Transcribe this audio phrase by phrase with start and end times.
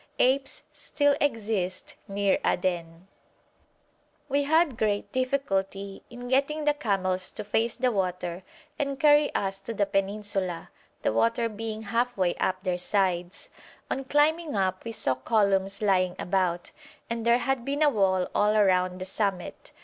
[0.17, 3.07] Apes still exist near Aden.
[3.07, 7.43] [Illustration: THE ABYSS OF ABYSSAPOLIS, DHOFAR] We had great difficulty in getting the camels to
[7.43, 8.41] face the water
[8.79, 10.71] and carry us to the peninsula,
[11.03, 13.49] the water being half way up their sides.
[13.91, 16.71] On climbing up we saw columns lying about,
[17.07, 19.71] and there had been a wall all round the summit.